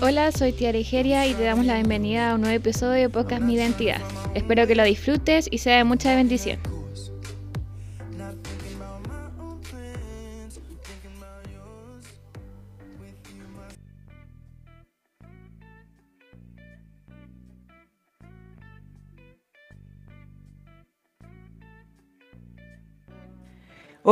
[0.00, 3.42] Hola, soy Tiara Igeria y te damos la bienvenida a un nuevo episodio de Podcast
[3.42, 4.00] Mi Identidad.
[4.34, 6.73] Espero que lo disfrutes y sea de mucha bendición.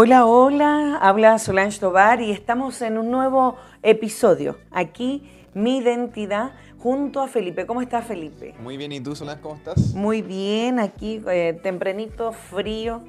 [0.04, 4.58] Hola, hola, habla Solange Tobar y estamos en un nuevo episodio.
[4.72, 7.64] Aquí, mi identidad junto a Felipe.
[7.64, 8.54] ¿Cómo estás, Felipe?
[8.58, 9.94] Muy bien, ¿y tú, Solange, cómo estás?
[9.94, 13.02] Muy bien, aquí eh, tempranito, frío.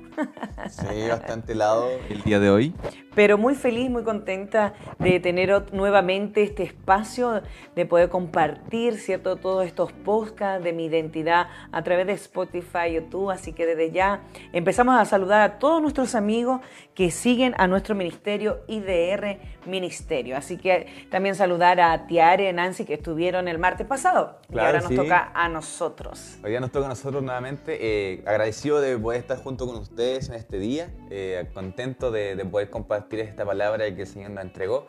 [0.69, 2.73] Sí, bastante helado el día de hoy.
[3.15, 7.41] Pero muy feliz, muy contenta de tener nuevamente este espacio,
[7.75, 9.35] de poder compartir, ¿cierto?
[9.37, 13.31] Todos estos podcasts de mi identidad a través de Spotify, YouTube.
[13.31, 16.61] Así que desde ya empezamos a saludar a todos nuestros amigos
[16.93, 20.37] que siguen a nuestro ministerio IDR Ministerio.
[20.37, 24.39] Así que también saludar a Tiare Nancy que estuvieron el martes pasado.
[24.53, 26.37] y ahora nos toca a nosotros.
[26.43, 27.77] Hoy día nos toca a nosotros nuevamente.
[27.79, 30.93] Eh, agradecido de poder estar junto con ustedes en este día.
[31.09, 34.87] Eh, contento de, poder compartir esta palabra que el Señor nos entregó.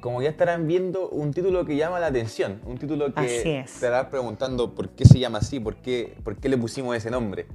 [0.00, 2.60] Como ya estarán viendo, un título que llama la atención.
[2.66, 6.58] Un título que estará preguntando por qué se llama así, por qué, por qué le
[6.58, 7.46] pusimos ese nombre.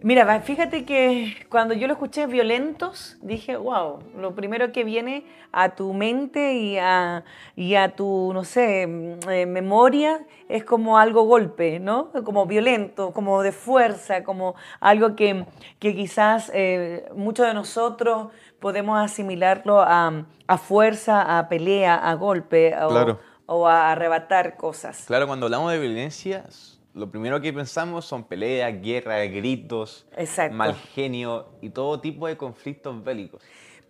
[0.00, 5.74] Mira, fíjate que cuando yo lo escuché violentos, dije, wow, lo primero que viene a
[5.74, 7.24] tu mente y a,
[7.56, 12.12] y a tu, no sé, mm, eh, memoria es como algo golpe, ¿no?
[12.24, 15.44] Como violento, como de fuerza, como algo que,
[15.80, 18.28] quizás eh, muchos de nosotros
[18.60, 20.24] podemos asimilarlo a,
[20.58, 25.04] fuerza, a pelea, a golpe o, o a arrebatar cosas.
[25.06, 26.44] Claro, cuando hablamos de violencia
[26.98, 30.06] lo primero que pensamos son peleas, guerras, gritos,
[30.50, 33.40] mal genio y todo tipo de conflictos bélicos.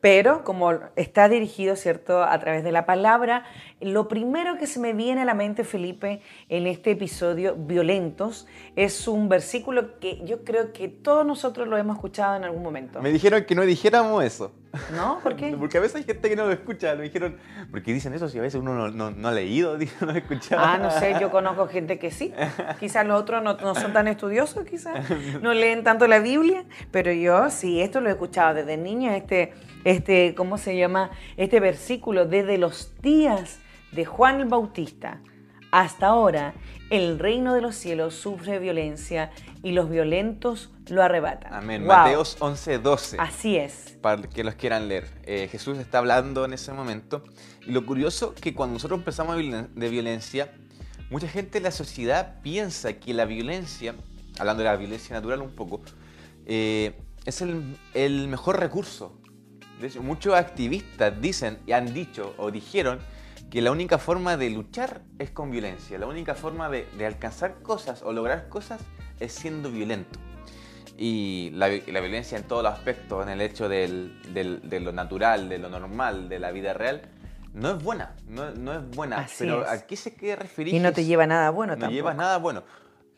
[0.00, 3.44] Pero como está dirigido, ¿cierto?, a través de la palabra,
[3.80, 8.46] lo primero que se me viene a la mente, Felipe, en este episodio, Violentos,
[8.76, 13.02] es un versículo que yo creo que todos nosotros lo hemos escuchado en algún momento.
[13.02, 14.52] Me dijeron que no dijéramos eso.
[14.94, 15.20] ¿No?
[15.20, 15.56] ¿Por qué?
[15.58, 17.36] Porque a veces hay gente que no lo escucha, lo dijeron,
[17.70, 20.62] porque dicen eso si a veces uno no, ha leído, no ha escuchado.
[20.62, 22.32] Ah, no sé, yo conozco gente que sí.
[22.78, 25.08] Quizás los otros no, no son tan estudiosos, quizás,
[25.40, 29.54] no leen tanto la Biblia, pero yo sí, esto lo he escuchado desde niña, este
[29.84, 31.10] este, ¿cómo se llama?
[31.36, 33.60] Este versículo, desde los días
[33.92, 35.20] de Juan el Bautista
[35.70, 36.54] hasta ahora,
[36.90, 39.30] el reino de los cielos sufre violencia
[39.62, 41.52] y los violentos lo arrebatan.
[41.52, 41.86] Amén.
[41.86, 43.16] Mateos 11, 12.
[43.18, 43.96] Así es.
[44.00, 45.06] Para que los quieran leer.
[45.24, 47.22] Eh, Jesús está hablando en ese momento.
[47.66, 50.52] Y lo curioso que cuando nosotros empezamos de violencia,
[51.10, 53.94] mucha gente en la sociedad piensa que la violencia,
[54.38, 55.80] hablando de la violencia natural un poco,
[56.46, 59.18] eh, es el, el mejor recurso
[59.80, 62.98] de hecho, muchos activistas dicen y han dicho o dijeron
[63.50, 65.98] que la única forma de luchar es con violencia.
[65.98, 68.80] La única forma de, alcanzar cosas o lograr cosas
[69.20, 70.18] es siendo violento.
[71.00, 75.68] Y la, violencia en todos los aspectos, en el hecho de lo natural, de lo
[75.68, 77.02] normal, de la vida real,
[77.54, 78.16] no es buena.
[78.26, 79.26] No, es buena.
[79.38, 80.74] pero ¿a qué se quiere referir?
[80.74, 82.62] Y no te lleva nada bueno no lleva nada bueno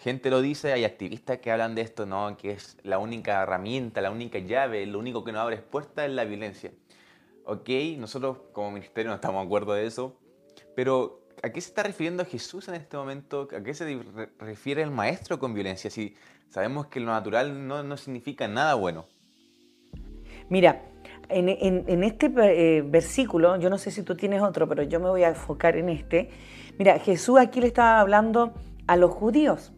[0.01, 2.37] gente lo dice, hay activistas que hablan de esto, ¿no?
[2.37, 6.13] que es la única herramienta, la única llave, lo único que nos abre puertas es
[6.13, 6.73] la violencia.
[7.45, 10.17] Ok, nosotros como ministerio no estamos de acuerdo de eso,
[10.75, 13.47] pero ¿a qué se está refiriendo Jesús en este momento?
[13.55, 14.01] ¿A qué se
[14.39, 15.91] refiere el maestro con violencia?
[15.91, 16.17] Si
[16.50, 19.06] sabemos que lo natural no, significa nada bueno.
[20.49, 20.83] Mira,
[21.28, 25.22] en, este eh, versículo, yo no sé si tú tienes otro, pero yo me voy
[25.22, 26.31] a enfocar en este.
[26.78, 28.53] Mira, Jesús aquí le estaba hablando
[28.89, 29.72] a los judíos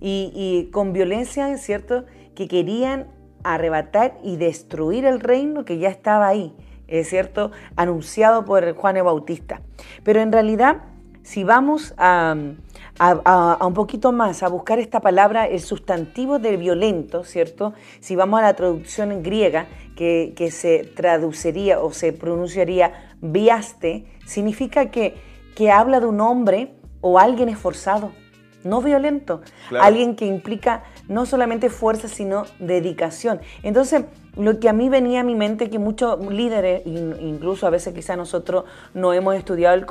[0.00, 2.04] y, con violencia, es cierto,
[2.36, 3.08] que querían
[3.42, 6.54] arrebatar y destruir el reino que ya estaba ahí,
[6.88, 9.62] es cierto, anunciado por Juan el Bautista.
[10.04, 10.82] Pero en realidad,
[11.28, 12.34] si vamos a,
[13.60, 17.74] un poquito más, a buscar esta palabra, el sustantivo de violento, ¿cierto?
[18.00, 24.06] Si vamos a la traducción en griega, que, que se traduciría o se pronunciaría viaste,
[24.24, 25.16] significa que,
[25.54, 26.72] que habla de un hombre
[27.02, 28.12] o alguien esforzado,
[28.64, 29.42] no violento,
[29.78, 33.40] alguien que implica no solamente fuerza, sino dedicación.
[33.62, 34.04] Entonces,
[34.38, 38.16] lo que a mí venía a mi mente, que muchos líderes, incluso a veces quizá
[38.16, 38.64] nosotros
[38.94, 39.86] no hemos estudiado el,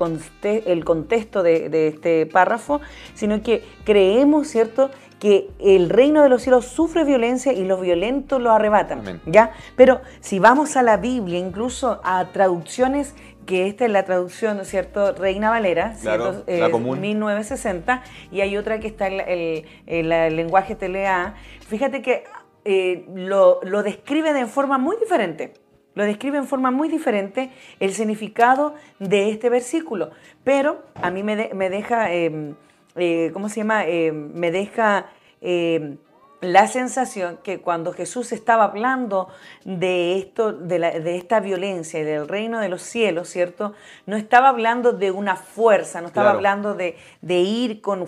[0.65, 2.81] el contexto de, este párrafo,
[3.13, 4.89] sino que creemos, ¿cierto?,
[5.19, 9.19] que el reino de los cielos sufre violencia y los violentos lo arrebatan.
[9.25, 9.51] ¿ya?
[9.75, 13.15] Pero si vamos a la Biblia, incluso a traducciones
[13.47, 15.13] que esta es la traducción, ¿cierto?
[15.13, 21.33] Reina Valera, claro, la 1960, eh, y hay otra que está en, el lenguaje TLA.
[21.67, 22.25] Fíjate que
[22.69, 25.53] eh, lo, describe de forma muy diferente.
[25.95, 27.49] lo describe en forma muy diferente
[27.79, 30.11] el significado de este versículo.
[30.43, 32.55] Pero a mí me, deja, em,
[32.97, 33.85] eh, ¿cómo se llama?
[33.85, 35.05] Em, me deja
[35.39, 35.97] em,
[36.41, 39.27] la sensación que cuando Jesús estaba hablando
[39.65, 43.73] de esto, de, de, esta violencia y del reino de los cielos, ¿cierto?
[44.05, 48.05] No estaba hablando de una fuerza, no estaba hablando de, de ir con,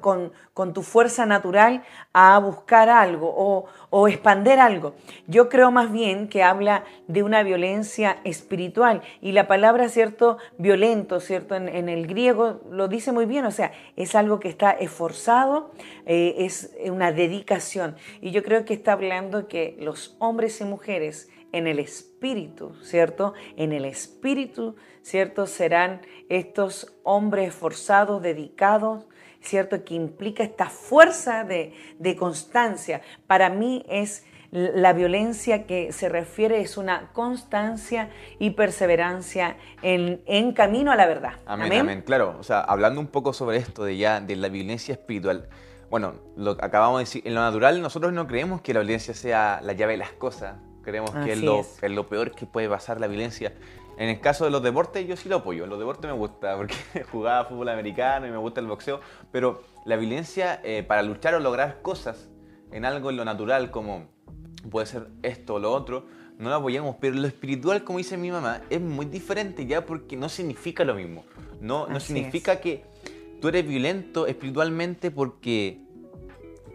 [0.00, 1.82] con, con, tu fuerza natural
[2.14, 4.94] a buscar algo o, o expander algo.
[5.26, 10.38] Yo creo más bien que habla de una violencia espiritual y la palabra, ¿cierto?
[10.58, 11.54] Violento, ¿cierto?
[11.54, 15.70] En, el griego lo dice muy bien, o sea, es algo que está esforzado,
[16.06, 17.96] eh, es una dedicación.
[18.20, 23.34] Y yo creo que está hablando que los hombres y mujeres en el espíritu, ¿cierto?
[23.56, 25.46] En el espíritu, ¿cierto?
[25.46, 29.06] Serán estos hombres esforzados, dedicados,
[29.46, 29.84] ¿cierto?
[29.84, 31.72] Que implica esta fuerza de,
[32.18, 33.00] constancia.
[33.26, 40.92] Para mí es la violencia que se refiere es una constancia y perseverancia en, camino
[40.92, 41.34] a la verdad.
[41.46, 44.92] Amén, amén, Claro, o sea, hablando un poco sobre esto de ya, de la violencia
[44.92, 45.48] espiritual.
[45.90, 49.60] Bueno, lo acabamos de decir, en lo natural nosotros no creemos que la violencia sea
[49.62, 50.56] la llave de las cosas.
[50.82, 53.52] Creemos que es lo, es lo peor que puede pasar la violencia.
[53.98, 55.66] En el caso de los deportes, yo sí lo apoyo.
[55.66, 56.74] Los deportes me gusta porque
[57.12, 59.00] jugaba fútbol americano y me gusta el boxeo.
[59.32, 62.28] Pero la violencia eh, para luchar o lograr cosas
[62.72, 64.08] en algo en lo natural, como
[64.70, 66.06] puede ser esto o lo otro,
[66.38, 66.96] no lo apoyamos.
[67.00, 70.94] Pero lo espiritual, como dice mi mamá, es muy diferente ya porque no significa lo
[70.94, 71.24] mismo.
[71.60, 72.84] No, no significa que
[73.40, 75.85] tú eres violento espiritualmente porque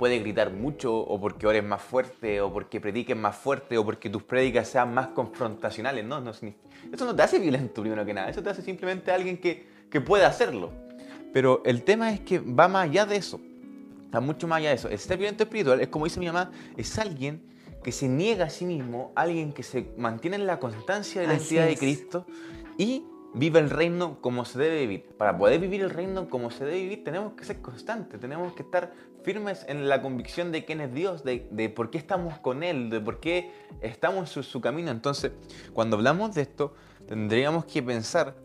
[0.02, 4.10] puede gritar mucho, o porque ores más fuerte, o porque prediques más fuerte, o porque
[4.10, 6.04] tus prédicas sean más confrontacionales.
[6.04, 9.38] No, no, eso no te hace violento primero que nada, eso te hace simplemente alguien
[9.38, 10.72] que, que puede hacerlo.
[11.32, 13.40] Pero el tema es que va más allá de eso,
[14.12, 14.90] va mucho más allá de eso.
[14.90, 17.44] El ser violento espiritual es como dice mi mamá, es alguien
[17.84, 21.34] que se niega a sí mismo, alguien que se mantiene en la constancia de la
[21.36, 22.26] identidad de Cristo
[22.76, 25.06] y vive el reino como se debe vivir.
[25.18, 28.64] Para poder vivir el reino como se debe vivir tenemos que ser constantes, tenemos que
[28.64, 28.92] estar
[29.24, 32.90] firmes en la convicción de quién es Dios, de, de por qué estamos con Él,
[32.90, 33.52] de por qué
[33.82, 34.92] estamos en su, camino.
[34.92, 35.32] Entonces,
[35.74, 36.74] cuando hablamos de esto,
[37.08, 38.36] tendríamos que pensar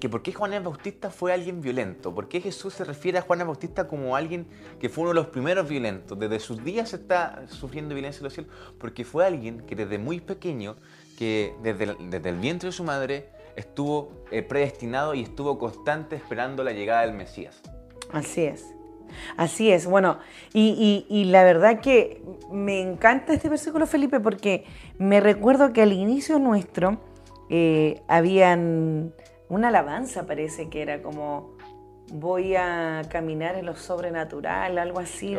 [0.00, 3.22] que por qué Juan el Bautista fue alguien violento, por qué Jesús se refiere a
[3.22, 4.46] Juan el Bautista como alguien
[4.80, 8.32] que fue uno de los primeros violentos, desde sus días está sufriendo violencia en los
[8.32, 10.76] cielos, porque fue alguien que desde muy pequeño,
[11.18, 16.64] que desde desde el vientre de su madre, estuvo eh, predestinado y estuvo constante esperando
[16.64, 17.60] la llegada del Mesías.
[18.10, 18.73] Así es.
[19.36, 20.18] Así es, bueno,
[20.52, 24.64] y, la verdad que me encanta este versículo, Felipe, porque
[24.98, 27.00] me recuerdo que al inicio nuestro
[27.50, 29.12] eh, habían
[29.48, 31.53] una alabanza, parece que era como
[32.12, 35.36] voy a caminar en lo sobrenatural, algo así.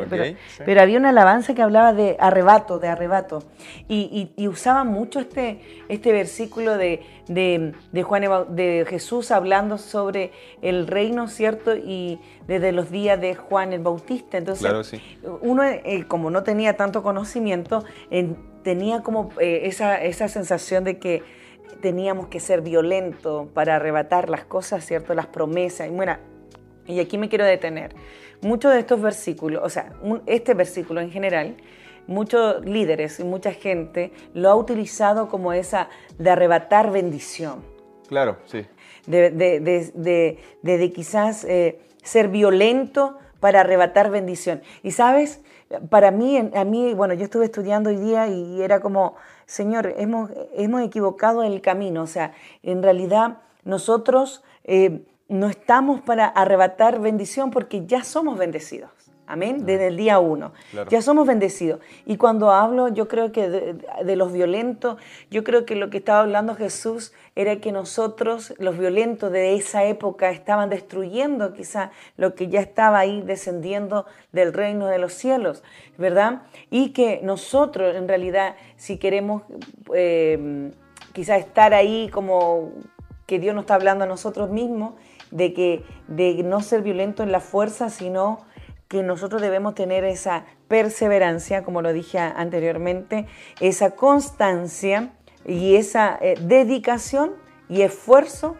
[0.66, 3.44] pero, había una alabanza que hablaba de arrebato, de arrebato.
[3.88, 8.24] Y, usaba mucho este, este versículo de, de, Juan,
[8.56, 10.32] de Jesús hablando sobre
[10.62, 11.76] el reino, ¿cierto?
[11.76, 14.38] Y desde los días de Juan el Bautista.
[14.38, 15.02] Entonces,
[15.42, 17.84] uno, eh, como no tenía tanto conocimiento,
[18.64, 21.24] tenía como eh, esa, esa sensación de que
[21.82, 25.14] teníamos que ser violentos para arrebatar las cosas, ¿cierto?
[25.14, 25.88] Las promesas.
[25.88, 26.18] Y bueno,
[26.88, 27.96] y aquí me quiero detener.
[28.42, 29.94] Muchos de estos versículos, o sea,
[30.26, 31.56] este versículo en general,
[32.08, 37.64] muchos líderes y mucha gente lo ha utilizado como esa de arrebatar bendición.
[38.08, 38.66] Claro, sí.
[39.08, 44.62] De, de, quizás eh, ser violento para arrebatar bendición.
[44.84, 45.42] Y sabes,
[45.90, 49.16] para mí, a mí, bueno, yo estuve estudiando hoy día y era como,
[49.46, 52.04] Señor, hemos, hemos equivocado el camino.
[52.04, 54.44] O sea, en realidad nosotros...
[54.64, 58.92] Eh, no estamos para arrebatar bendición porque ya somos bendecidos.
[59.28, 60.54] Amén, desde el día uno.
[60.90, 61.80] Ya somos bendecidos.
[62.06, 64.98] Y cuando hablo, yo creo que de, los violentos,
[65.32, 69.84] yo creo que lo que estaba hablando Jesús era que nosotros, los violentos de esa
[69.84, 75.64] época, estaban destruyendo quizá lo que ya estaba ahí descendiendo del reino de los cielos,
[75.98, 76.44] ¿verdad?
[76.70, 79.42] Y que nosotros, en realidad, si queremos
[79.96, 80.72] eh,
[81.14, 82.74] quizá estar ahí como
[83.26, 84.94] que Dios nos está hablando a nosotros mismos,
[85.36, 88.46] de, que, de no ser violento en la fuerza, sino
[88.88, 93.28] que nosotros debemos tener esa perseverancia, como lo dije anteriormente,
[93.60, 95.12] esa constancia
[95.46, 97.34] y esa eh, dedicación
[97.68, 98.56] y esfuerzo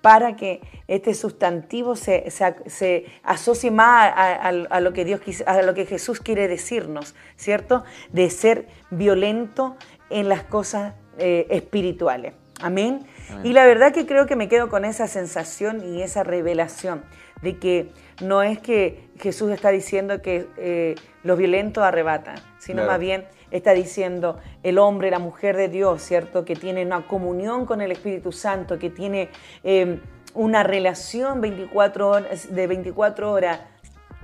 [0.00, 5.86] para que este sustantivo se, se, asocie más a, lo que Dios, a lo que
[5.86, 7.84] Jesús quiere decirnos, ¿cierto?
[8.12, 9.76] De ser violento
[10.10, 12.34] en las cosas eh, espirituales.
[12.64, 13.04] Amén.
[13.42, 17.04] Y la verdad que creo que me quedo con esa sensación y esa revelación
[17.42, 17.92] de que
[18.22, 20.94] no es que Jesús está diciendo que eh,
[21.24, 26.46] los violentos arrebatan, sino más bien está diciendo el hombre, la mujer de Dios, ¿cierto?
[26.46, 29.28] Que tiene una comunión con el Espíritu Santo, que tiene
[29.62, 30.00] eh,
[30.32, 33.60] una relación 24 horas, de 24 horas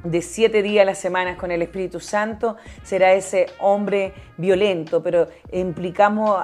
[0.04, 5.28] de siete días a la semana con el Espíritu Santo, será ese hombre violento, pero
[5.52, 6.40] implicamos,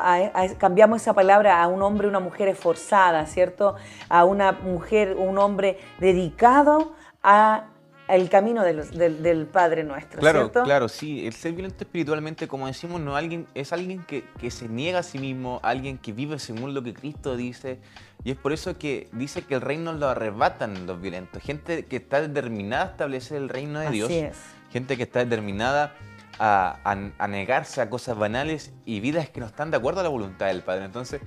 [0.58, 3.76] cambiamos esa palabra a un hombre, una mujer esforzada, ¿cierto?
[4.08, 7.64] A una mujer, un hombre dedicado a
[8.08, 10.20] el camino del, Padre nuestro.
[10.20, 10.62] Claro, ¿cierto?
[10.64, 11.26] claro, sí.
[11.26, 15.02] El ser violento espiritualmente, como decimos, no alguien, es alguien que, que, se niega a
[15.02, 17.78] sí mismo, alguien que vive según lo que Cristo dice.
[18.24, 21.42] Y es por eso que dice que el reino lo arrebatan los violentos.
[21.42, 24.10] Gente que está determinada a establecer el reino de Dios.
[24.10, 24.36] Es.
[24.72, 25.94] Gente que está determinada
[26.38, 26.78] a,
[27.18, 30.46] a, negarse a cosas banales y vidas que no están de acuerdo a la voluntad
[30.46, 30.84] del Padre.
[30.84, 31.20] Entonces,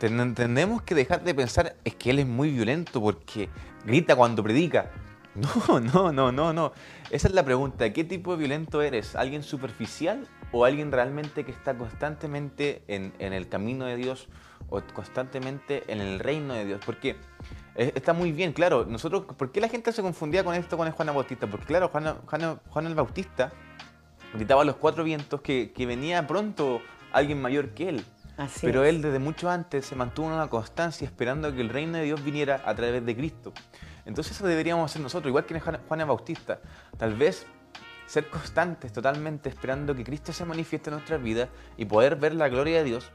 [0.00, 3.48] entendemos que dejar de pensar es que Él es muy violento porque
[3.84, 4.90] grita cuando predica
[5.68, 6.72] no, no, no, no, no.
[7.10, 7.90] Esa es la pregunta.
[7.92, 9.16] ¿Qué tipo de violento eres?
[9.16, 14.28] ¿Alguien superficial o alguien realmente que está constantemente en, el camino de Dios
[14.68, 16.80] o constantemente en el reino de Dios?
[16.84, 17.16] Porque
[17.76, 18.84] está muy bien, claro.
[18.84, 21.46] Nosotros, ¿por qué la gente se confundía con esto con el Juan Bautista?
[21.46, 23.52] Porque claro, Juan, el Bautista
[24.34, 28.04] gritaba a los cuatro vientos que, venía pronto alguien mayor que él.
[28.60, 32.04] Pero él desde mucho antes se mantuvo en una constancia esperando que el reino de
[32.04, 33.52] Dios viniera a través de Cristo.
[34.04, 36.60] Entonces eso deberíamos hacer nosotros, igual que en Juan Bautista.
[36.96, 37.46] Tal vez
[38.06, 42.48] ser constantes totalmente esperando que Cristo se manifieste en nuestras vidas y poder ver la
[42.48, 43.10] gloria de Dios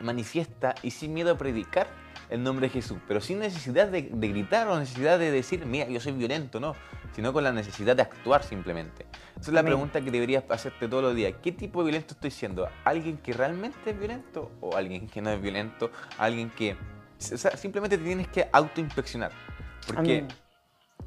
[0.00, 1.88] manifiesta y sin miedo a predicar
[2.28, 6.00] el nombre de Jesús, pero sin necesidad de, gritar o necesidad de decir, mira, yo
[6.00, 6.74] soy violento, no,
[7.14, 9.06] sino con la necesidad de actuar simplemente.
[9.38, 11.34] Esa es la pregunta que deberías hacerte todos los días.
[11.42, 12.68] ¿Qué tipo de violento estoy siendo?
[12.84, 15.90] ¿Alguien que realmente es violento o alguien que no es violento?
[16.18, 16.76] ¿Alguien que...
[17.18, 19.30] simplemente te tienes que autoinspeccionar.
[19.86, 20.26] Porque,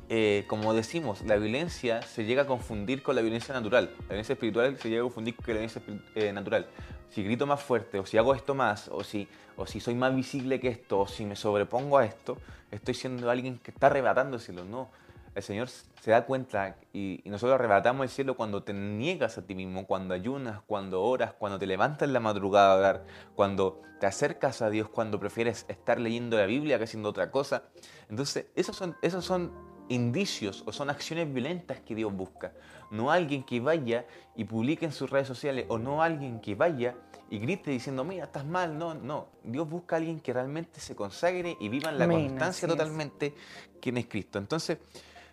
[0.09, 3.91] eh, como decimos, la violencia se llega a confundir con la violencia natural.
[4.01, 5.81] La violencia espiritual se llega a confundir con la violencia
[6.15, 6.67] eh, natural.
[7.09, 10.15] Si grito más fuerte, o si hago esto más, o si, o si soy más
[10.15, 12.37] visible que esto, o si me sobrepongo a esto,
[12.71, 14.63] estoy siendo alguien que está arrebatándoselo.
[14.63, 14.89] No,
[15.35, 19.55] el Señor se da cuenta y, nosotros arrebatamos el cielo cuando te niegas a ti
[19.55, 23.05] mismo, cuando ayunas, cuando oras, cuando te levantas en la madrugada a orar,
[23.35, 27.63] cuando te acercas a Dios, cuando prefieres estar leyendo la Biblia que haciendo otra cosa.
[28.09, 29.51] Entonces, esos son, esos son
[29.89, 32.53] indicios o son acciones violentas que Dios busca.
[32.91, 34.05] No alguien que vaya
[34.35, 36.95] y publique en sus redes sociales o no alguien que vaya
[37.29, 38.77] y grite diciendo, mira, estás mal.
[38.77, 39.27] No, no.
[39.43, 43.35] Dios busca a alguien que realmente se consagre y viva en la constancia totalmente
[43.81, 44.39] quien es Cristo.
[44.39, 44.77] Entonces,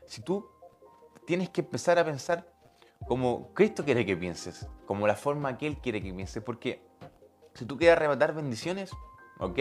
[0.06, 0.48] si tú
[1.26, 2.46] tienes que empezar a pensar
[3.06, 6.82] como Cristo quiere que pienses, como la forma que Él quiere que pienses, porque
[7.54, 8.90] si tú quieres arrebatar bendiciones,
[9.38, 9.58] ok,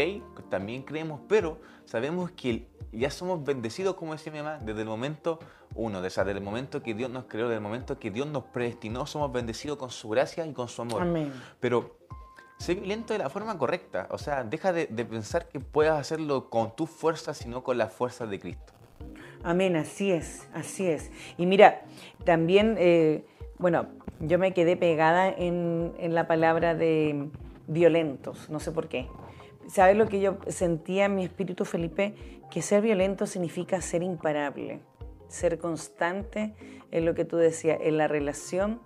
[0.49, 5.39] también creemos, pero sabemos que ya somos bendecidos, como decía mi mamá, desde el momento
[5.73, 9.05] uno, desde el momento que Dios nos creó, desde el momento que Dios nos predestinó,
[9.05, 11.01] somos bendecidos con su gracia y con su amor.
[11.01, 11.33] Amén.
[11.59, 11.97] Pero
[12.57, 16.49] sé violento de la forma correcta, o sea, deja de, de pensar que puedas hacerlo
[16.49, 18.74] con tus fuerzas, sino con las fuerzas de Cristo.
[19.43, 21.11] Amén, así es, así es.
[21.37, 21.83] Y mira,
[22.23, 23.25] también, eh,
[23.57, 23.87] bueno,
[24.19, 27.29] yo me quedé pegada en, la palabra de
[27.67, 29.07] violentos, no sé por qué.
[29.67, 32.15] ¿Sabes lo que yo sentía en mi espíritu, Felipe?
[32.51, 34.79] Que ser violento significa ser imparable,
[35.27, 36.53] ser constante
[36.91, 38.79] en lo que tú decías, en la relación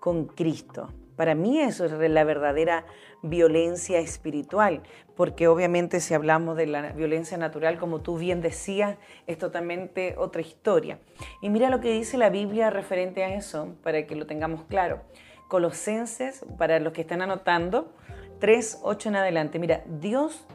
[0.00, 0.88] con Cristo.
[1.16, 2.84] Para mí eso es la verdadera
[3.22, 4.82] violencia espiritual,
[5.16, 10.42] porque obviamente si hablamos de la violencia natural, como tú bien decías, es totalmente otra
[10.42, 10.98] historia.
[11.40, 15.02] Y mira lo que dice la Biblia referente a eso, para que lo tengamos claro.
[15.48, 17.92] Colosenses, para los que están anotando,
[18.40, 19.58] 3, 8 en adelante.
[19.58, 20.46] Mira, Dios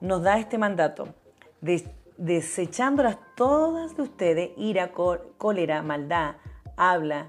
[0.00, 1.14] nos da este mandato,
[2.16, 6.36] desechándolas todas de ustedes, ira, cólera, maldad,
[6.76, 7.28] habla,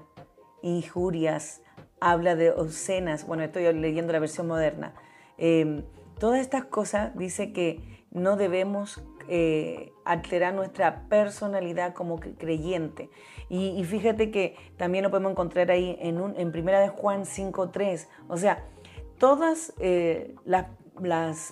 [0.62, 1.61] injurias,
[2.02, 4.92] habla de ocenas, bueno, estoy leyendo la versión moderna.
[5.38, 5.84] Em,
[6.18, 13.08] todas estas cosas dice que no debemos eh, alterar nuestra personalidad como creyente.
[13.48, 18.08] Y, fíjate que también lo podemos encontrar ahí en, un, en Primera de Juan 5.3.
[18.28, 18.64] O sea,
[19.18, 20.66] todas eh, las,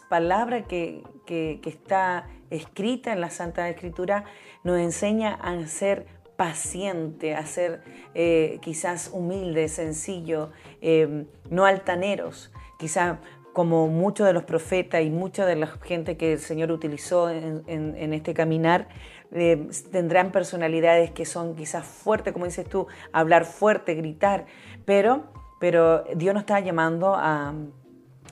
[0.09, 4.25] palabras que, que, que está escrita en la Santa Escritura
[4.64, 6.07] nos enseña a ser
[6.40, 7.82] paciente, a ser
[8.14, 13.18] eh, quizás humilde, sencillo, eh, no altaneros, quizás
[13.52, 18.14] como muchos de los profetas y mucha de la gente que el Señor utilizó en,
[18.14, 18.88] este caminar,
[19.32, 24.47] eh, tendrán personalidades que son quizás fuertes, como dices tú, hablar fuerte, gritar,
[24.87, 25.25] pero,
[25.61, 27.52] pero Dios nos está llamando a,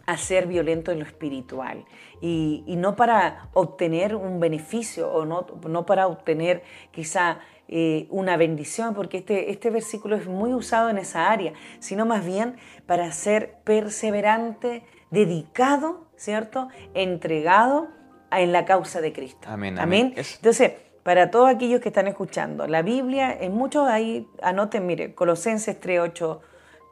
[0.08, 1.84] a ser violento en lo espiritual
[2.22, 6.62] y, no para obtener un beneficio o no, no para obtener
[6.92, 12.06] quizá eh, una bendición, porque este, este versículo es muy usado en esa área, sino
[12.06, 16.68] más bien para ser perseverante, dedicado, ¿cierto?
[16.94, 17.88] Entregado
[18.32, 19.46] en la causa de Cristo.
[19.46, 19.78] Amén.
[19.78, 20.14] amén.
[20.16, 20.72] Entonces,
[21.02, 26.40] para todos aquellos que están escuchando, la Biblia, en muchos ahí, anoten, mire, Colosenses 3.8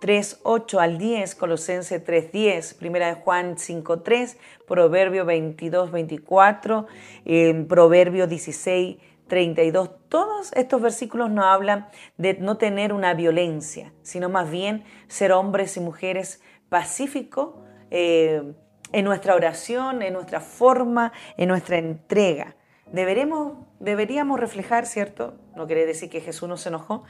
[0.01, 4.37] 3, 8 al 10, Colosenses 3, 10, Primera de Juan 5, 3,
[4.67, 6.87] Proverbio 22, 24,
[7.25, 9.91] eh, Proverbio 16, 32.
[10.09, 15.77] Todos estos versículos no hablan de no tener una violencia, sino más bien ser hombres
[15.77, 17.55] y mujeres pacíficos
[17.91, 18.55] eh,
[18.93, 22.57] en nuestra oración, en nuestra forma, en nuestra entrega.
[22.93, 25.35] Deberíamos reflejar, ¿cierto?
[25.57, 27.03] No quiere decir que Jesús no se enojó,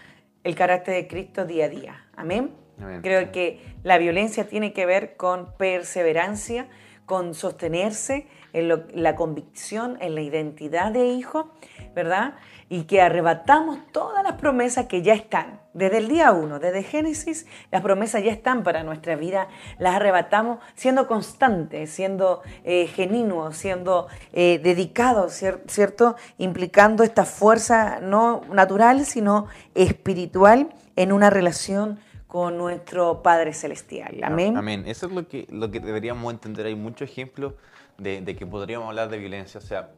[0.43, 2.09] el carácter de Cristo día a día.
[2.17, 2.66] Amén.
[3.03, 6.69] Creo que la violencia tiene que ver con perseverancia,
[7.07, 11.51] con sostenerse en la convicción, en la identidad de hijo,
[11.95, 12.35] ¿verdad?
[12.69, 15.61] Y que arrebatamos todas las promesas que ya están.
[15.73, 19.49] Desde el día uno, desde Génesis, las promesas ya están para nuestra vida.
[19.79, 25.35] Las arrebatamos siendo constantes, siendo eh, genuinos, siendo eh, dedicados,
[25.69, 26.17] ¿cierto?
[26.39, 34.19] Implicando esta fuerza no natural, sino espiritual en una relación con nuestro Padre Celestial.
[34.23, 34.57] Amén.
[34.57, 34.85] Amén.
[34.87, 36.67] Eso es lo que, lo que deberíamos entender.
[36.67, 37.55] Hay muchos ejemplos
[37.99, 39.59] de, que podríamos hablar de violencia.
[39.59, 39.91] O sea,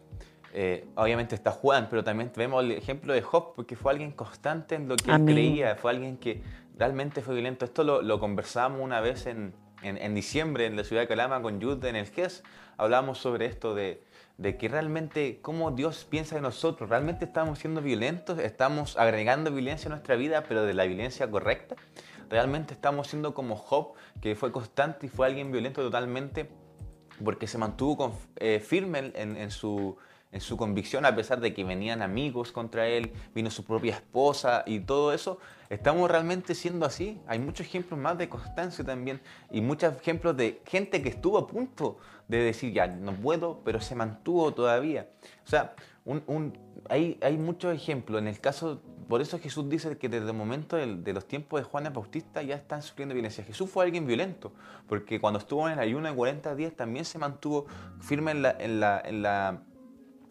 [0.52, 4.74] eh, obviamente está Juan, pero también vemos el ejemplo de Job, porque fue alguien constante
[4.74, 6.42] en lo que él creía, fue alguien que
[6.76, 7.64] realmente fue violento.
[7.64, 11.60] Esto lo, lo conversamos una vez en, en, diciembre en la ciudad de Calama con
[11.60, 12.42] Jude en el GES.
[12.76, 14.02] Hablamos sobre esto de,
[14.36, 16.88] de que realmente cómo Dios piensa de nosotros.
[16.88, 18.38] ¿Realmente estamos siendo violentos?
[18.38, 21.76] ¿Estamos agregando violencia a nuestra vida, pero de la violencia correcta?
[22.28, 26.48] Realmente estamos siendo como Job, que fue constante y fue alguien violento totalmente
[27.24, 29.96] porque se mantuvo eh, firme en, su,
[30.30, 34.62] en su convicción a pesar de que venían amigos contra él, vino su propia esposa
[34.66, 35.38] y todo eso.
[35.68, 37.20] ¿Estamos realmente siendo así?
[37.26, 39.20] Hay muchos ejemplos más de constancia también
[39.50, 43.80] y muchos ejemplos de gente que estuvo a punto de decir ya, no puedo, pero
[43.80, 45.08] se mantuvo todavía.
[45.44, 45.74] O sea,
[46.88, 48.20] hay, hay muchos ejemplos.
[48.20, 51.64] En el caso por eso Jesús dice que desde el momento de, los tiempos de
[51.64, 53.42] Juan el Bautista ya están sufriendo violencia.
[53.42, 54.52] Jesús fue alguien violento,
[54.86, 57.66] porque cuando estuvo en el ayuno de 40 días también se mantuvo
[58.00, 59.62] firme en la, en la, en la,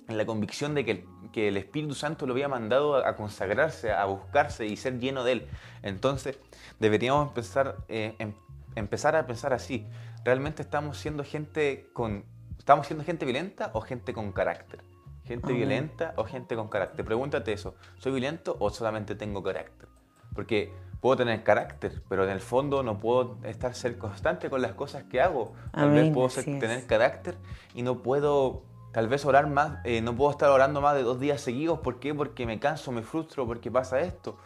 [0.08, 3.92] en la convicción de que el, que el, Espíritu Santo lo había mandado a, consagrarse,
[3.92, 5.48] a buscarse y ser lleno de él.
[5.82, 6.38] Entonces
[6.80, 8.34] deberíamos empezar, eh, em,
[8.76, 9.88] empezar a pensar así.
[10.24, 12.26] ¿Realmente estamos siendo gente con...
[12.60, 14.82] ¿Estamos siendo gente violenta o gente con carácter?
[15.28, 17.04] ¿Gente violenta o gente con carácter?
[17.04, 17.76] Pregúntate eso.
[17.98, 19.90] ¿Soy violento o solamente tengo carácter?
[20.34, 24.74] Porque puedo tener carácter, pero en el fondo no puedo estar ser constante con las
[24.74, 25.54] cosas que hago.
[25.74, 27.36] Tal vez puedo tener carácter
[27.74, 28.64] y no puedo
[28.94, 31.80] tal vez orar más, eh, no puedo estar orando más de dos días seguidos.
[31.80, 32.16] ¿Por qué?
[32.16, 34.38] Porque me canso, me frustro, porque pasa esto.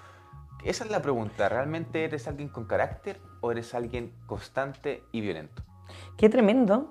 [0.64, 1.48] Esa es la pregunta.
[1.48, 5.62] ¿Realmente eres alguien con carácter o eres alguien constante y violento?
[6.18, 6.90] Qué tremendo,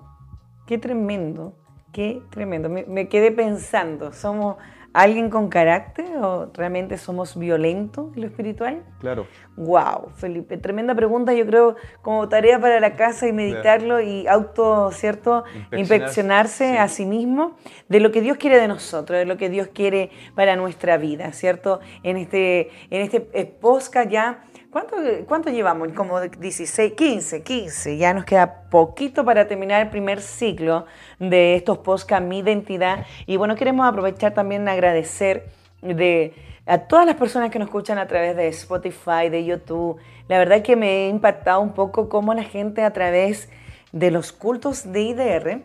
[0.65, 1.55] qué tremendo
[1.91, 2.69] Qué tremendo.
[2.69, 4.55] Me, quedé pensando, ¿somos
[4.93, 8.83] alguien con carácter o realmente somos violentos en lo espiritual?
[8.99, 9.27] Claro.
[9.57, 11.33] Wow, Felipe, tremenda pregunta.
[11.33, 15.43] Yo creo como tarea para la casa y meditarlo y auto, ¿cierto?
[15.73, 17.57] Inspeccionarse, a sí mismo
[17.89, 21.33] de lo que Dios quiere de nosotros, de lo que Dios quiere para nuestra vida,
[21.33, 21.81] ¿cierto?
[22.03, 24.95] En este, en este podcast ya ¿Cuánto,
[25.27, 25.89] ¿Cuánto llevamos?
[25.91, 27.97] Como 16, 15, 15.
[27.97, 30.85] Ya nos queda poquito para terminar el primer ciclo
[31.19, 33.05] de estos podcasts Mi Identidad.
[33.25, 35.49] Y bueno, queremos aprovechar también agradecer
[35.81, 36.33] de,
[36.65, 39.97] a todas las personas que nos escuchan a través de Spotify, de YouTube.
[40.29, 43.49] La verdad que me he impactado un poco cómo la gente a través
[43.91, 45.61] de los cultos de IDR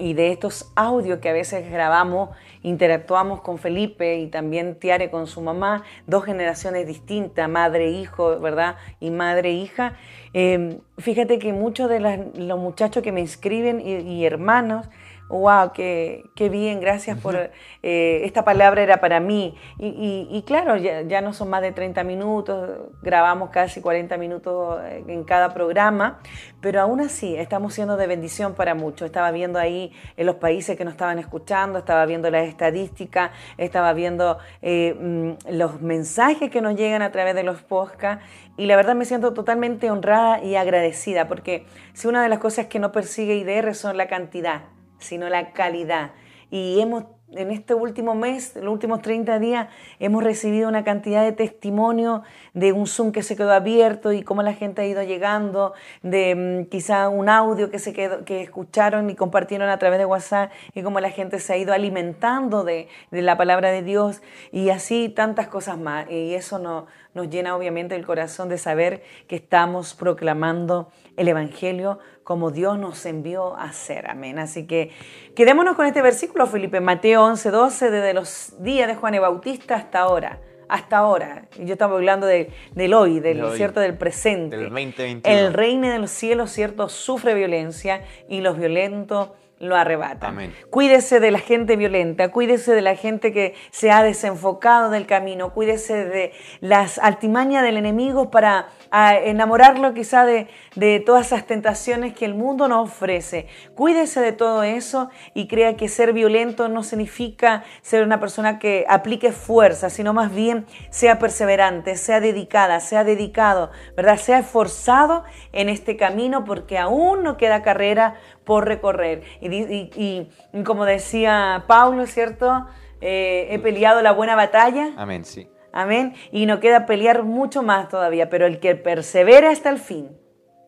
[0.00, 2.30] y de estos audios que a veces grabamos,
[2.62, 8.08] interactuamos con Felipe y también Tiare con su mamá, dos generaciones distintas, madre, e
[8.40, 8.76] ¿verdad?
[8.98, 9.94] Y madre, e hija.
[10.32, 14.88] Eh, fíjate que muchos de los muchachos que me inscriben y hermanos,
[15.30, 17.50] wow, qué, qué bien, gracias por,
[17.82, 19.54] eh, esta palabra era para mí.
[19.78, 25.54] Y, claro, ya, no son más de 30 minutos, grabamos casi 40 minutos en cada
[25.54, 26.20] programa,
[26.60, 29.06] pero aún así estamos siendo de bendición para muchos.
[29.06, 33.92] Estaba viendo ahí en los países que nos estaban escuchando, estaba viendo las estadísticas, estaba
[33.92, 38.24] viendo eh, mm, los mensajes que nos llegan a través de los podcasts
[38.56, 41.64] y la verdad me siento totalmente honrada y agradecida porque
[41.94, 44.62] si una de las cosas que no persigue IDR son la cantidad,
[45.00, 46.12] sino la calidad.
[46.50, 51.32] Y hemos en este último mes, los últimos 30 días, hemos recibido una cantidad de
[51.32, 52.22] testimonio
[52.54, 56.34] de un Zoom que se quedó abierto y cómo la gente ha ido llegando, de
[56.34, 60.50] mm, quizá un audio que, se quedó, que escucharon y compartieron a través de WhatsApp
[60.74, 64.70] y cómo la gente se ha ido alimentando de, de la palabra de Dios y
[64.70, 66.10] así tantas cosas más.
[66.10, 71.98] Y eso no, nos llena obviamente el corazón de saber que estamos proclamando el Evangelio
[72.22, 74.08] como Dios nos envió a hacer.
[74.08, 74.38] Amén.
[74.38, 74.92] Así que
[75.34, 79.76] quedémonos con este versículo, Felipe, Mateo 11, 12, desde los días de Juan el Bautista
[79.76, 80.40] hasta ahora.
[80.68, 84.56] Hasta ahora, yo estaba hablando de, del hoy, del cierto, del presente.
[84.56, 85.22] Del 2021.
[85.24, 89.30] El reino de los cielos, cierto, sufre violencia y los violentos
[89.60, 90.34] lo arrebata.
[90.70, 95.52] Cuídese de la gente violenta, cuídese de la gente que se ha desenfocado del camino,
[95.52, 102.24] cuídese de las altimañas del enemigo para enamorarlo quizá de, de todas esas tentaciones que
[102.24, 103.46] el mundo nos ofrece.
[103.74, 108.84] Cuídese de todo eso y crea que ser violento no significa ser una persona que
[108.88, 114.16] aplique fuerza, sino más bien sea perseverante, sea dedicada, sea dedicado, ¿verdad?
[114.16, 119.22] Sea esforzado en este camino porque aún no queda carrera por recorrer.
[119.40, 120.28] Y,
[120.64, 122.66] como decía Pablo, ¿cierto?
[123.00, 124.92] Eh, he peleado la buena batalla.
[124.96, 125.49] Amén, sí.
[125.72, 126.14] Amén.
[126.32, 130.16] Y no queda pelear mucho más todavía, pero el que persevera hasta el fin,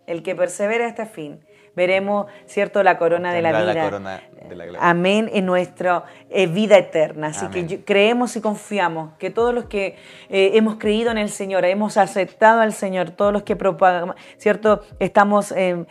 [0.07, 1.41] el que persevera hasta el fin,
[1.75, 4.21] veremos, ¿cierto?, la corona de la vida.
[4.79, 7.29] Amén, en nuestra eh, vida eterna.
[7.29, 9.97] Así que creemos y confiamos que todos los que
[10.29, 13.57] eh, hemos creído en el Señor, hemos aceptado al Señor, todos los que,
[14.37, 15.87] ¿cierto?, estamos eh,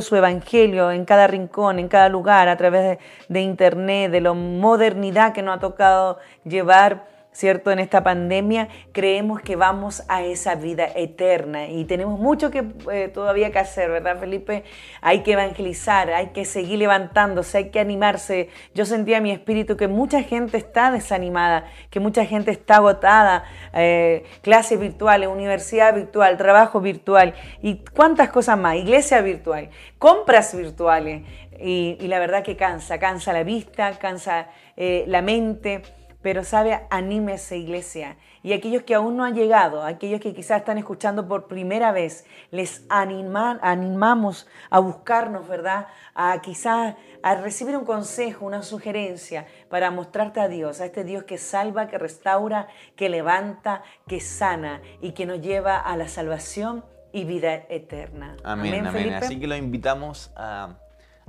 [0.00, 4.32] su evangelio en cada rincón, en cada lugar, a través de, de internet, de la
[4.32, 7.70] modernidad que nos ha tocado llevar ¿cierto?
[7.70, 13.08] En esta pandemia creemos que vamos a esa vida eterna y tenemos mucho que eh,
[13.12, 14.64] todavía que hacer, ¿verdad, Felipe?
[15.02, 18.48] Hay que evangelizar, hay que seguir levantándose, hay que animarse.
[18.74, 23.44] Yo sentía en mi espíritu que mucha gente está desanimada, que mucha gente está agotada,
[23.74, 29.68] eh, clases virtuales, universidad virtual, trabajo virtual y cuántas cosas más, iglesia virtual,
[29.98, 31.22] compras virtuales.
[31.58, 35.82] Y, la verdad que cansa, cansa la vista, cansa eh, la mente
[36.26, 38.16] pero sabe, anímese iglesia.
[38.42, 42.24] Y aquellos que aún no han llegado, aquellos que quizás están escuchando por primera vez,
[42.50, 45.86] les animamos a buscarnos, ¿verdad?
[46.16, 51.22] A quizás a recibir un consejo, una sugerencia para mostrarte a Dios, a este Dios
[51.22, 56.84] que salva, que restaura, que levanta, que sana y que nos lleva a la salvación
[57.12, 58.36] y vida eterna.
[58.42, 59.14] Amén, amén.
[59.14, 60.74] Así que lo invitamos a,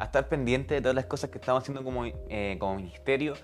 [0.01, 3.35] estar pendiente de todas las cosas que estamos haciendo como, eh, como ministerio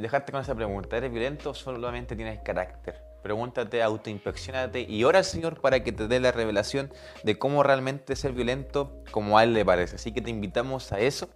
[0.00, 0.96] y dejarte con esa pregunta.
[0.96, 3.02] ¿Eres violento o solamente tienes carácter?
[3.22, 6.90] Pregúntate, autoinspeccionate y ora al Señor para que te dé la revelación
[7.22, 9.96] de cómo realmente ser violento como a Él le parece.
[9.96, 11.28] Así que te invitamos a eso.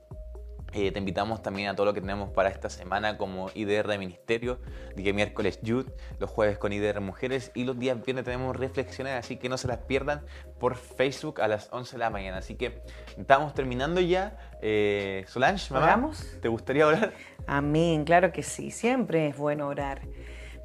[0.77, 3.97] Eh, te invitamos también a todo lo que tenemos para esta semana como IDR de
[3.97, 4.59] Ministerio,
[4.97, 5.87] día miércoles Youth,
[6.19, 9.69] los jueves con IDR Mujeres y los días viernes tenemos reflexiones, así que no se
[9.69, 10.23] las pierdan
[10.59, 12.39] por Facebook a las 11 de la mañana.
[12.39, 12.83] Así que
[13.17, 14.37] estamos terminando ya.
[14.61, 16.11] Eh, Solange, mamá,
[16.43, 17.13] ¿te gustaría orar?
[17.47, 20.01] Amén, claro que sí, siempre es bueno orar.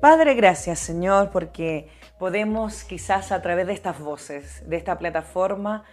[0.02, 5.84] Padre, gracias Señor, porque podemos quizás a través de estas voces, de esta plataforma,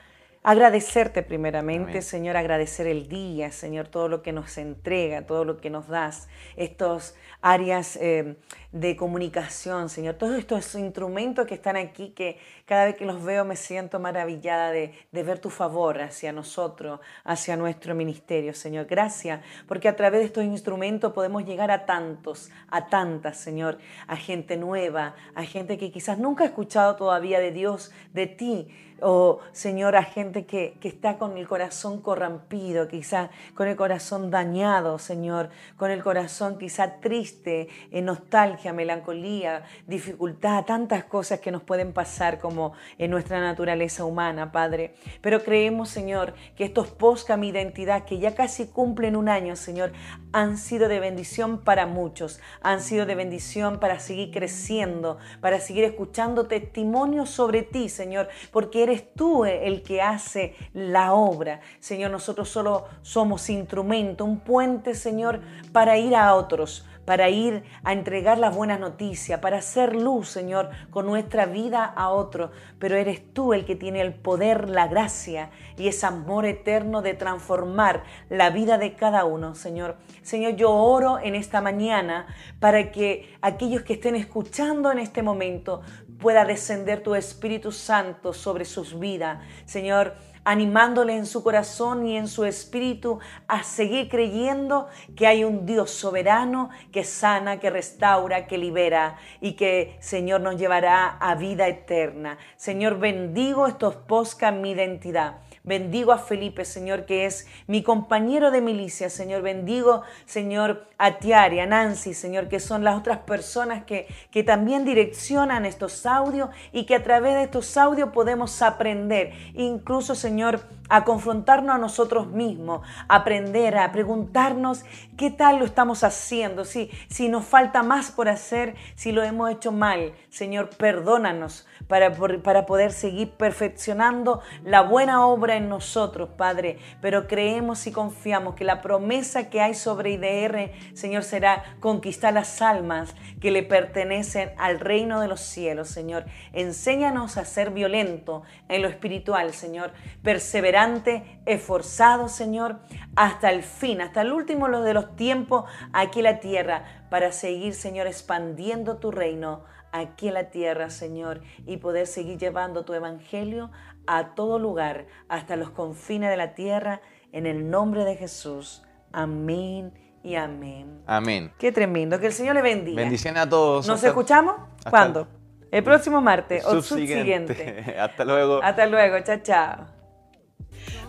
[0.47, 5.71] agradecerte primeramente, Señor, agradecer el día, Señor, todo lo que nos entrega, todo lo que
[5.71, 8.37] nos das, estos áreas eh,
[8.71, 13.45] de comunicación, Señor, todos estos instrumentos que están aquí, que cada vez que los veo
[13.45, 18.87] me siento maravillada de, de ver tu favor hacia nosotros, hacia nuestro ministerio, Señor.
[18.87, 24.17] Gracias, porque a través de estos instrumentos podemos llegar a tantos, a tantas, Señor, a
[24.17, 28.69] gente nueva, a gente que quizás nunca ha escuchado todavía de Dios, de ti,
[29.03, 34.31] o Señor, a gente que, que, está con el corazón corrompido, quizá con el corazón
[34.31, 41.63] dañado, Señor, con el corazón quizá triste, en nostalgia, melancolía, dificultad, tantas cosas que nos
[41.63, 44.95] pueden pasar como en nuestra naturaleza humana, Padre.
[45.21, 49.93] Pero creemos, Señor, que estos posca mi identidad, que ya casi cumplen un año, Señor,
[50.33, 55.85] han sido de bendición para muchos, han sido de bendición para seguir creciendo, para seguir
[55.85, 61.61] escuchando testimonios sobre ti, Señor, porque eres tú el que hace la obra.
[61.81, 65.41] Señor, nosotros solo somos instrumento, un puente, Señor,
[65.73, 70.71] para ir a otros para ir a entregar las buenas noticias, para hacer luz, Señor,
[70.91, 72.51] con nuestra vida a otro.
[72.79, 77.15] Pero eres tú el que tiene el poder, la gracia y ese amor eterno de
[77.15, 79.97] transformar la vida de cada uno, Señor.
[80.23, 82.27] Señor, yo oro en esta mañana
[82.59, 85.83] para que aquellos que estén escuchando en este momento
[86.19, 89.39] pueda descender tu Espíritu Santo sobre sus vidas.
[89.65, 90.15] Señor,
[90.47, 95.91] animándole en su corazón y en su espíritu a seguir creyendo que hay un Dios
[95.91, 102.39] soberano que sana, que restaura, que libera y que, Señor, nos llevará a vida eterna.
[102.57, 105.41] Señor, bendigo estos posca mi identidad.
[105.67, 109.43] Bendigo a Felipe, Señor, que es mi compañero de milicia, Señor.
[109.43, 114.85] Bendigo, Señor, a Tiari, a Nancy, Señor, que son las otras personas que, que también
[114.85, 119.33] direccionan estos audios y que a través de estos audios podemos aprender.
[119.55, 124.85] Incluso, Señor, a confrontarnos a nosotros mismos, aprender, a preguntarnos
[125.17, 129.51] qué tal lo estamos haciendo, si, si nos falta más por hacer, si lo hemos
[129.51, 130.13] hecho mal.
[130.29, 136.79] Señor, perdónanos para, para poder seguir perfeccionando la buena obra en nosotros, Padre.
[137.01, 142.61] Pero creemos y confiamos que la promesa que hay sobre IDR, Señor, será conquistar las
[142.63, 146.27] almas que le pertenecen al reino de los cielos, Señor.
[146.53, 149.93] Enséñanos a ser violento en lo espiritual, Señor.
[150.23, 152.79] Perseverante, esforzado, Señor,
[153.15, 157.75] hasta el fin, hasta el último de los tiempos aquí en la tierra, para seguir,
[157.75, 163.71] Señor, expandiendo tu reino aquí en la tierra, Señor, y poder seguir llevando tu evangelio
[164.07, 167.01] a todo lugar, hasta los confines de la tierra,
[167.33, 168.83] en el nombre de Jesús.
[169.13, 169.93] Amén
[170.23, 171.03] y amén.
[171.07, 171.53] Amén.
[171.59, 172.19] Qué tremendo.
[172.19, 172.97] Que el Señor le bendiga.
[172.97, 173.87] Bendiciones a todos.
[173.87, 174.57] ¿Nos escuchamos?
[174.89, 175.29] ¿Cuándo?
[175.71, 177.55] El próximo martes o subsiguiente.
[177.55, 177.99] subsiguiente.
[178.01, 178.63] Hasta luego.
[178.63, 179.21] Hasta luego.
[179.21, 179.87] Chao, chao.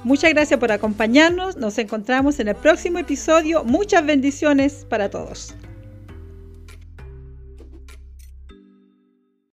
[0.03, 1.57] Muchas gracias por acompañarnos.
[1.57, 3.63] Nos encontramos en el próximo episodio.
[3.63, 5.55] Muchas bendiciones para todos.